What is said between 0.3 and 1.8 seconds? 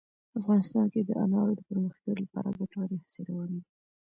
افغانستان کې د انارو د